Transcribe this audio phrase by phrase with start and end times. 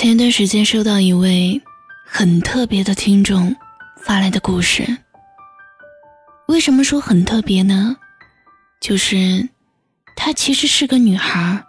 [0.00, 1.60] 前一段时间收到一位
[2.06, 3.56] 很特别的听众
[4.00, 4.96] 发来的故事。
[6.46, 7.96] 为什么说很特别呢？
[8.80, 9.48] 就是
[10.14, 11.64] 她其实是个女孩，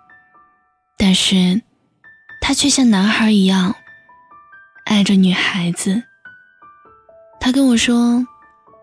[0.95, 1.59] 但是
[2.39, 3.75] 她却像男孩一样
[4.85, 6.03] 爱着女孩子。
[7.39, 8.23] 她跟我说，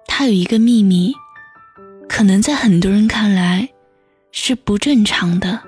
[0.08, 1.14] 她有一个秘密，
[2.08, 3.68] 可能在很多人看来
[4.32, 5.62] 是不正常的，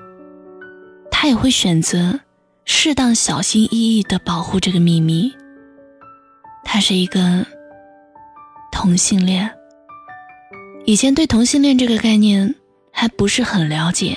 [1.09, 2.19] 她也会选择。
[2.71, 5.33] 适当小心翼翼地保护这个秘密。
[6.63, 7.43] 他是一个
[8.71, 9.51] 同性恋。
[10.85, 12.53] 以前对同性恋这个概念
[12.93, 14.15] 还不是很了解，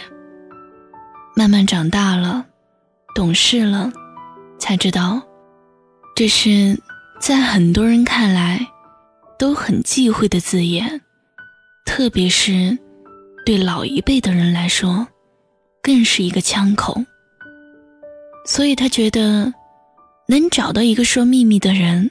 [1.35, 2.45] 慢慢长大了，
[3.15, 3.91] 懂事了，
[4.59, 5.23] 才知道，
[6.15, 6.79] 这是
[7.19, 8.65] 在很多人看来
[9.39, 11.01] 都很忌讳的字眼，
[11.87, 12.79] 特别是
[13.47, 15.09] 对老一辈的人来说，
[15.83, 17.03] 更是一个枪口。
[18.45, 19.53] 所以他觉得，
[20.27, 22.11] 能找到一个说秘密的人，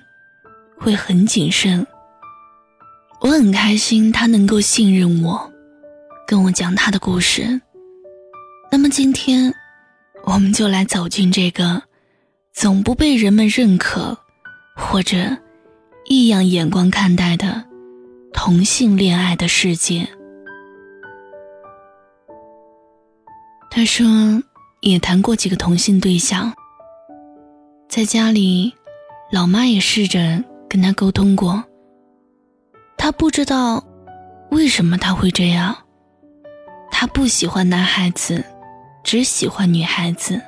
[0.77, 1.85] 会很谨慎。
[3.19, 5.51] 我很开心他能够信任我，
[6.25, 7.61] 跟我讲他的故事。
[8.71, 9.53] 那么今天，
[10.23, 11.83] 我们就来走进这个
[12.53, 14.17] 总不被人们认可
[14.75, 15.37] 或者
[16.05, 17.63] 异样眼光看待的
[18.33, 20.07] 同性恋爱的世界。
[23.69, 24.05] 他说。
[24.81, 26.51] 也谈过几个同性对象，
[27.87, 28.73] 在家里，
[29.31, 31.63] 老妈也试着跟他沟通过。
[32.97, 33.83] 他不知道
[34.49, 35.75] 为什么他会这样，
[36.89, 38.43] 他不喜欢男孩子，
[39.03, 40.41] 只喜欢女孩子。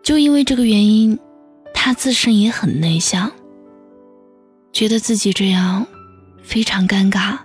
[0.00, 1.18] 就因为这个原因，
[1.74, 3.28] 他自身也很内向，
[4.72, 5.84] 觉得自己这样
[6.40, 7.36] 非常尴尬。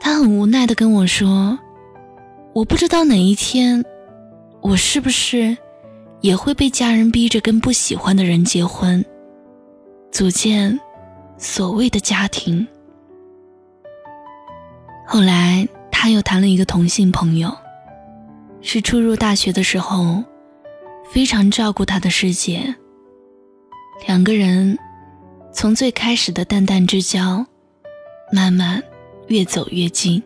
[0.00, 1.58] 他很无奈的跟我说。
[2.58, 3.84] 我不知道哪一天，
[4.60, 5.56] 我是不是
[6.22, 9.04] 也会被家人逼着跟不喜欢的人结婚，
[10.10, 10.76] 组建
[11.36, 12.66] 所谓的家庭。
[15.06, 17.56] 后来他又谈了一个同性朋友，
[18.60, 20.24] 是初入大学的时候，
[21.12, 22.74] 非常照顾他的师姐。
[24.04, 24.76] 两个人
[25.52, 27.46] 从最开始的淡淡之交，
[28.32, 28.82] 慢慢
[29.28, 30.20] 越走越近，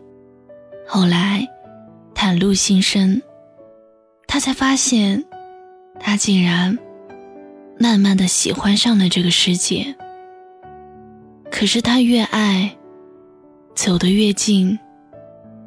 [0.87, 1.47] 后来。
[2.23, 3.21] 袒露心声，
[4.27, 5.25] 他才发现，
[5.99, 6.79] 他竟然
[7.77, 9.93] 慢慢的喜欢上了这个世界。
[11.51, 12.77] 可是他越爱，
[13.75, 14.79] 走得越近，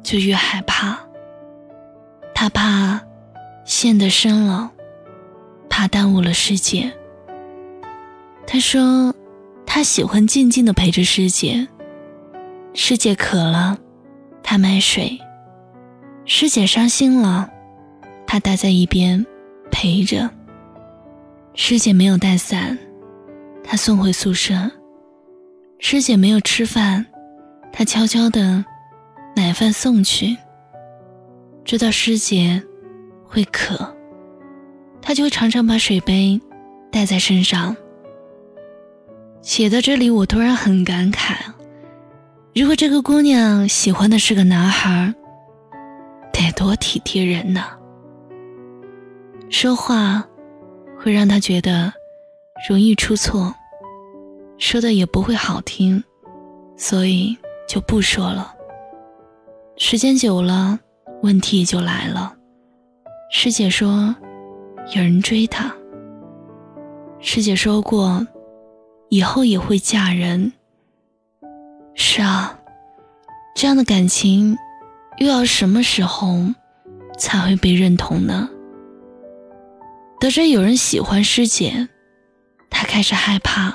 [0.01, 0.97] 就越害怕。
[2.33, 2.99] 他怕
[3.63, 4.71] 陷得深了，
[5.69, 6.91] 怕耽误了师姐。
[8.47, 9.13] 他说，
[9.63, 11.67] 他喜欢静静的陪着师姐。
[12.73, 13.77] 师姐渴了，
[14.41, 15.19] 他买水。
[16.29, 17.49] 师姐伤心了，
[18.27, 19.25] 他待在一边
[19.71, 20.29] 陪着。
[21.53, 22.77] 师姐没有带伞，
[23.63, 24.69] 他送回宿舍。
[25.79, 27.05] 师姐没有吃饭，
[27.71, 28.63] 他悄悄的
[29.37, 30.35] 买饭送去。
[31.63, 32.61] 知道师姐
[33.25, 33.95] 会渴，
[35.01, 36.41] 他就常常把水杯
[36.91, 37.73] 带在身上。
[39.41, 41.37] 写到这里，我突然很感慨：
[42.53, 45.13] 如果这个姑娘喜欢的是个男孩。
[46.37, 47.63] 得多体贴人呢。
[49.49, 50.23] 说话
[50.99, 51.91] 会让他觉得
[52.69, 53.53] 容易出错，
[54.59, 56.03] 说的也不会好听，
[56.75, 57.35] 所以
[57.67, 58.53] 就不说了。
[59.77, 60.79] 时间久了，
[61.23, 62.35] 问题也就来了。
[63.31, 64.15] 师姐说，
[64.95, 65.73] 有人追她。
[67.19, 68.25] 师姐说过，
[69.09, 70.53] 以后也会嫁人。
[71.95, 72.59] 是啊，
[73.55, 74.55] 这样的感情。
[75.17, 76.37] 又要什么时候
[77.17, 78.47] 才会被认同呢？
[80.19, 81.87] 得知有人喜欢师姐，
[82.69, 83.73] 他开始害怕，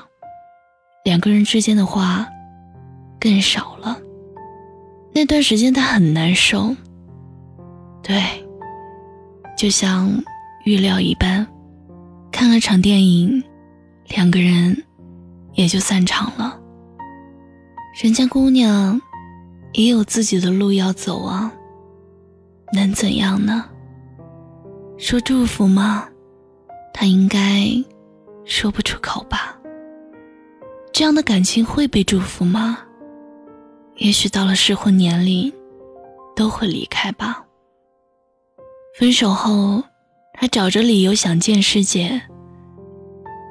[1.05, 2.29] 两个人之间的话
[3.21, 3.99] 更少了。
[5.13, 6.75] 那段时间他很难受，
[8.03, 8.23] 对，
[9.57, 10.11] 就像
[10.65, 11.47] 预料一般，
[12.31, 13.43] 看了场电影，
[14.09, 14.85] 两个人
[15.55, 16.59] 也就散场了。
[18.01, 19.01] 人家姑娘。
[19.73, 21.53] 也有自己的路要走啊，
[22.75, 23.65] 能怎样呢？
[24.99, 26.09] 说祝福吗？
[26.95, 27.67] 他应该
[28.45, 29.59] 说不出口吧。
[30.93, 32.79] 这样的感情会被祝福吗？
[33.97, 35.53] 也许到了适婚年龄，
[36.37, 37.45] 都会离开吧。
[38.99, 39.83] 分手后，
[40.35, 42.21] 他找着理由想见师姐，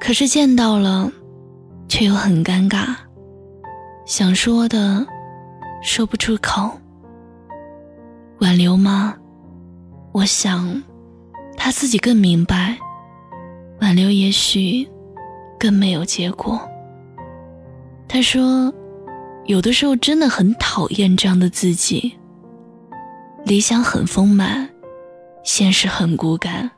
[0.00, 1.10] 可是见到了，
[1.88, 2.94] 却又很尴尬，
[4.06, 5.04] 想说的。
[5.82, 6.70] 说不出口，
[8.38, 9.16] 挽留吗？
[10.12, 10.80] 我想，
[11.56, 12.78] 他自己更明白，
[13.80, 14.88] 挽留也许
[15.58, 16.60] 更没有结果。
[18.08, 18.72] 他说，
[19.46, 22.16] 有的时候真的很讨厌这样的自己。
[23.44, 24.68] 理想很丰满，
[25.42, 26.70] 现实很骨感。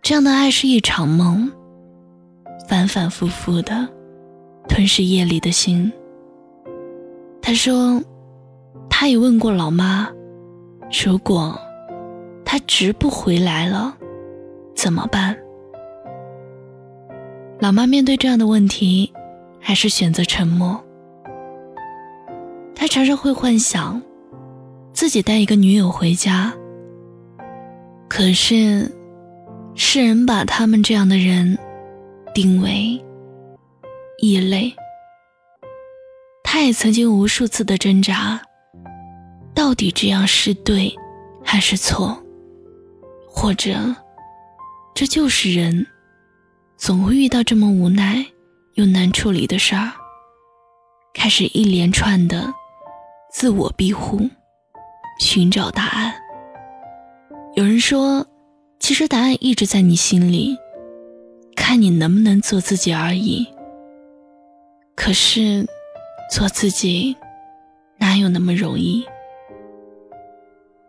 [0.00, 1.52] 这样的爱是一场梦，
[2.66, 3.86] 反反复复的
[4.68, 5.92] 吞噬夜里的心。
[7.46, 8.00] 他说，
[8.88, 10.08] 他也问过老妈，
[11.04, 11.54] 如果
[12.42, 13.94] 他直不回来了，
[14.74, 15.36] 怎么办？
[17.60, 19.12] 老妈面对这样的问题，
[19.60, 20.82] 还是选择沉默。
[22.74, 24.00] 他常常会幻想。
[24.94, 26.54] 自己带一个女友回家，
[28.08, 28.90] 可是
[29.74, 31.58] 世人把他们这样的人
[32.32, 32.98] 定为
[34.18, 34.72] 异类。
[36.56, 38.40] 他也曾经无数次的挣扎，
[39.52, 40.94] 到底这样是对
[41.42, 42.16] 还是错？
[43.28, 43.74] 或者
[44.94, 45.84] 这就是人，
[46.76, 48.24] 总会遇到这么无奈
[48.74, 49.90] 又难处理的事儿，
[51.12, 52.54] 开始一连串的
[53.32, 54.20] 自我庇护。
[55.18, 56.14] 寻找答案。
[57.56, 58.24] 有人说，
[58.78, 60.56] 其实答案一直在你心里，
[61.56, 63.44] 看你能不能做自己而已。
[64.94, 65.68] 可是，
[66.30, 67.16] 做自己
[67.98, 69.04] 哪有那么容易？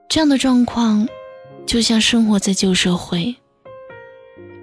[0.09, 1.07] 这样的状况，
[1.65, 3.35] 就像生活在旧社会，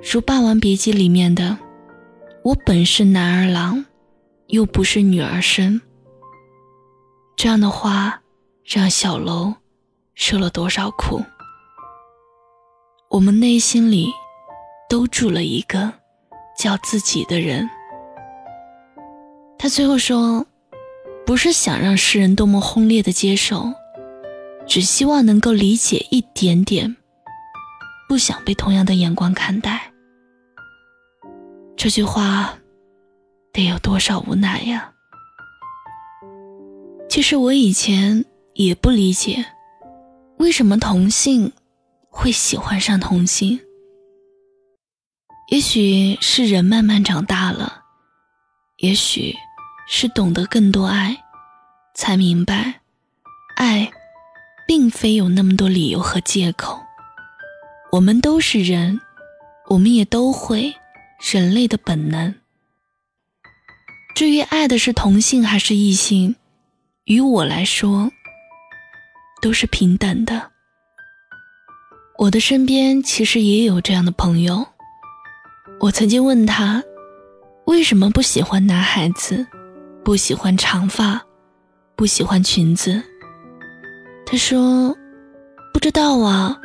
[0.02, 1.56] 如《霸王别姬》里面的
[2.44, 3.84] “我本是男儿郎，
[4.48, 5.80] 又不是女儿身”。
[7.36, 8.18] 这样的话。
[8.64, 9.52] 让小楼
[10.14, 11.20] 受了多少苦？
[13.10, 14.08] 我们内心里
[14.88, 15.92] 都住了一个
[16.56, 17.68] 叫自己的人。
[19.58, 20.46] 他最后说
[21.26, 23.72] ：“不是想让世人多么轰烈的接受，
[24.66, 26.96] 只希望能够理解一点点，
[28.08, 29.92] 不想被同样的眼光看待。”
[31.76, 32.58] 这句话
[33.52, 34.92] 得有多少无奈呀？
[37.08, 38.25] 其实我以前。
[38.54, 39.46] 也不理解，
[40.36, 41.50] 为什么同性
[42.10, 43.58] 会喜欢上同性？
[45.48, 47.82] 也许是人慢慢长大了，
[48.76, 49.34] 也许
[49.94, 51.14] 是懂得更多爱，
[51.94, 52.80] 才明白，
[53.56, 53.92] 爱
[54.66, 56.80] 并非有那么多理由和借口。
[57.92, 58.98] 我们都是人，
[59.68, 60.74] 我们也都会
[61.20, 62.34] 人类的本能。
[64.14, 66.36] 至于爱的是同性还是异性，
[67.04, 68.10] 于我来说。
[69.42, 70.52] 都是平等的。
[72.16, 74.64] 我的身边其实也有这样的朋友。
[75.80, 76.80] 我曾经问他，
[77.64, 79.44] 为什么不喜欢男孩子，
[80.04, 81.20] 不喜欢长发，
[81.96, 83.02] 不喜欢裙子？
[84.26, 84.96] 他说，
[85.72, 86.58] 不知道啊，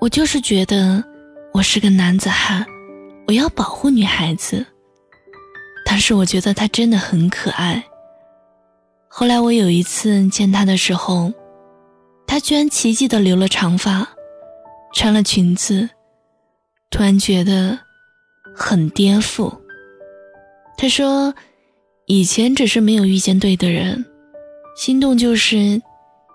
[0.00, 1.02] 我就是觉得
[1.52, 2.64] 我是个男子汉，
[3.26, 4.64] 我要保护女孩子。
[5.84, 7.82] 但是我觉得他真的很可爱。
[9.08, 11.32] 后来我有一次见他的时候。
[12.26, 14.06] 他居然奇迹的留了长发，
[14.94, 15.90] 穿了裙子，
[16.88, 17.76] 突然觉得
[18.54, 19.52] 很颠覆。
[20.78, 21.34] 他说
[22.12, 24.04] ：“以前只是没有遇见对的人，
[24.74, 25.80] 心动就是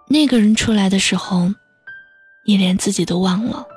[0.07, 1.51] 那个人出来的时候，
[2.45, 3.67] 你连自己都忘了，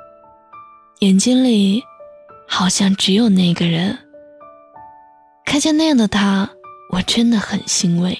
[1.00, 1.82] 眼睛里
[2.46, 3.98] 好像只有那个人。
[5.44, 6.48] 看见那样的他，
[6.92, 8.16] 我真的很欣慰。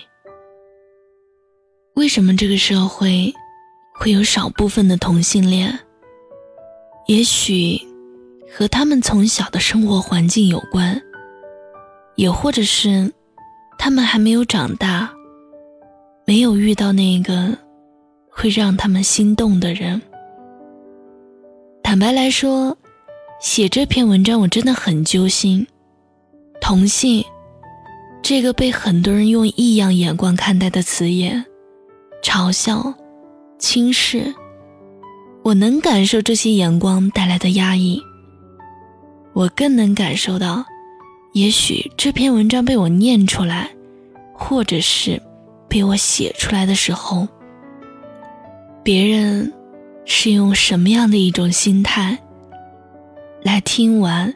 [1.94, 3.32] 为什么这个社会？”
[3.94, 5.76] 会有少部分的同性恋，
[7.08, 7.80] 也许
[8.52, 11.00] 和他们从小的生活环境有关，
[12.14, 13.12] 也或者是
[13.78, 15.08] 他们还没有长大，
[16.26, 17.56] 没有遇到那个
[18.28, 20.02] 会让他们心动的人。
[21.82, 22.76] 坦白来说，
[23.40, 25.66] 写这篇文章我真的很揪心。
[26.61, 27.25] 同性，
[28.20, 31.42] 这个被很多人用异样眼光看待的词眼，
[32.23, 32.92] 嘲笑。
[33.58, 34.32] 轻视，
[35.42, 38.00] 我能感受这些眼光带来的压抑。
[39.32, 40.64] 我更能感受到，
[41.32, 43.70] 也许这篇文章被我念出来，
[44.32, 45.20] 或者是
[45.68, 47.28] 被我写出来的时候，
[48.82, 49.52] 别人
[50.04, 52.18] 是用什么样的一种心态
[53.42, 54.35] 来听完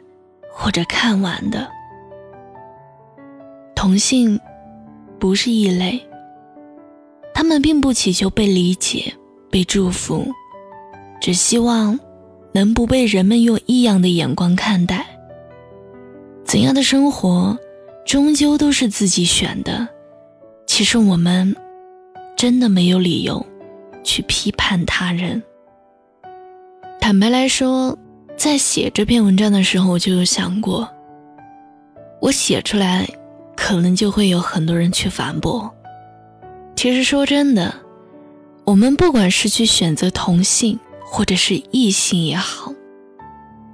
[0.51, 1.67] 或者看完的。
[3.75, 4.39] 同性
[5.19, 6.01] 不是异类。
[7.33, 9.11] 他们并不祈求被理解、
[9.49, 10.31] 被祝福，
[11.19, 11.99] 只希望
[12.53, 15.12] 能不被人们用异样的眼光看待。
[16.53, 17.57] 怎样的生活，
[18.05, 19.87] 终究都是自己选的。
[20.67, 21.55] 其实我们
[22.35, 23.43] 真的没有理由
[24.03, 25.41] 去批判他人。
[27.01, 27.97] 坦白来说，
[28.37, 30.87] 在写这篇文章的时候，我就有想过，
[32.21, 33.09] 我写出来，
[33.55, 35.73] 可能就会有很多人去反驳。
[36.75, 37.73] 其实说真的，
[38.63, 42.71] 我们不管是去选择同性或者是异性也好，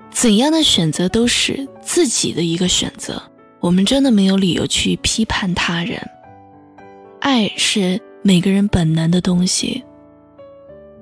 [0.10, 3.20] 怎样的选择都是自己的一个选择，
[3.60, 6.00] 我们真的没有理由去批判他人。
[7.20, 9.84] 爱是每个人本能的东西。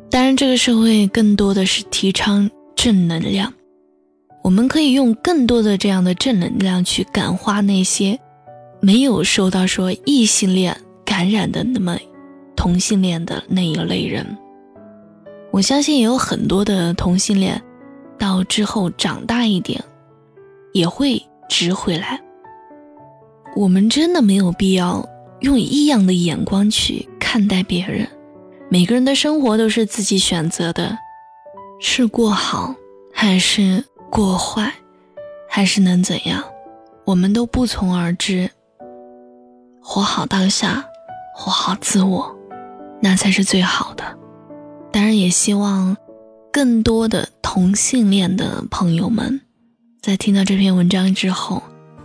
[0.09, 3.53] 当然，这个社会更多的是提倡正能量，
[4.41, 8.17] 我们可以用更多的这样的正能量去感化那些
[8.79, 11.97] 没有受到说异性恋感染的那么
[12.55, 14.25] 同性恋的那一类人。
[15.51, 17.61] 我相信也有很多的同性恋，
[18.17, 19.83] 到之后长大一点，
[20.73, 22.21] 也会值回来。
[23.55, 25.07] 我们真的没有必要
[25.39, 28.07] 用异样的眼光去看待别人。
[28.69, 30.97] 每个人的生活都是自己选择的，
[31.79, 32.75] 是过好
[33.13, 34.73] 还是过坏，
[35.49, 36.43] 还是能怎样，
[37.05, 38.49] 我们都不从而知。
[39.81, 40.85] 活好当下，
[41.33, 42.35] 活好自我，
[43.01, 44.03] 那才是最好的。
[44.91, 45.95] 当然，也希望
[46.51, 49.39] 更多的同性恋的朋友们，
[50.07, 51.61] 在听到这篇文章之后，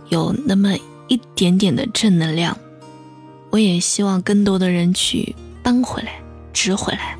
[0.09, 0.75] 有那么
[1.07, 2.57] 一点点的正能量。
[3.49, 5.33] 我也希望更多的人去
[5.63, 6.21] 搬回来。
[6.51, 7.17] 直回来，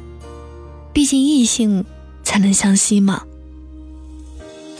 [0.91, 1.85] 毕竟异性
[2.21, 3.23] 才能相吸嘛。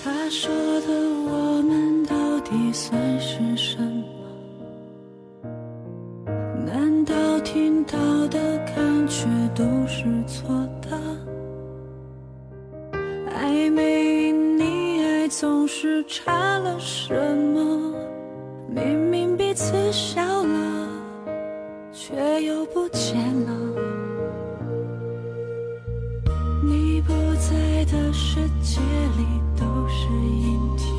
[0.03, 3.01] 他说的我们到底算
[15.93, 17.13] 是差了什
[17.53, 17.93] 么？
[18.67, 20.88] 明明彼此笑了，
[21.91, 23.51] 却又不见了。
[26.63, 28.81] 你不在的世界
[29.19, 29.23] 里
[29.55, 30.89] 都是阴天，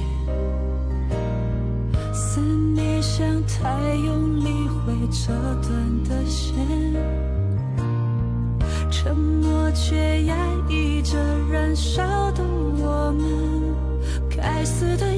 [2.13, 6.55] 思念像太用力会折断的线，
[8.93, 10.37] 沉默却压
[10.69, 11.19] 抑着
[11.51, 12.24] 燃烧，
[14.75, 15.14] 死的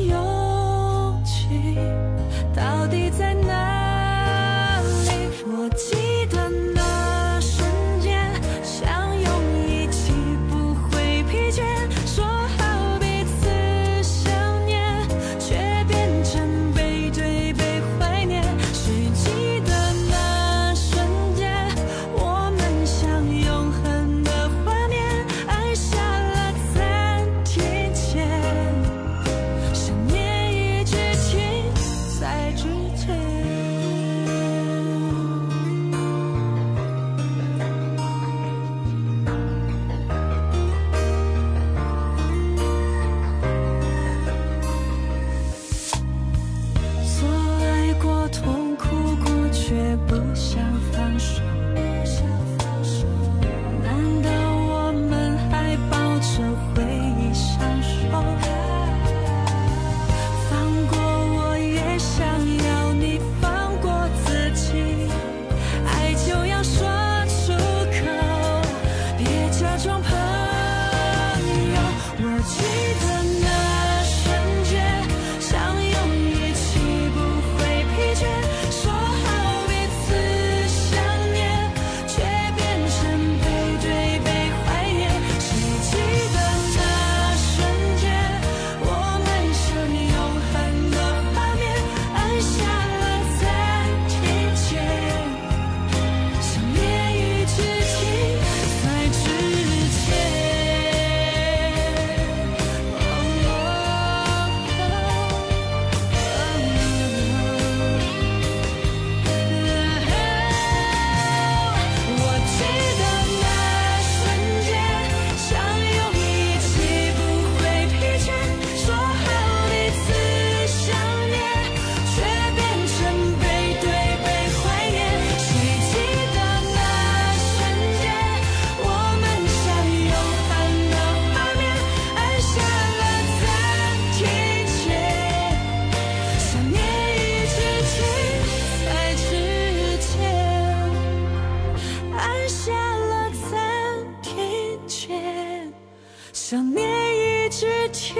[147.46, 148.16] 一直停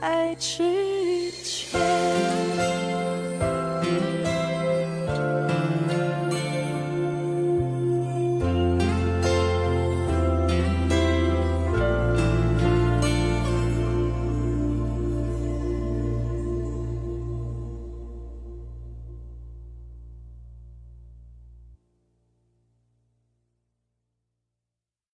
[0.00, 2.33] 在之前。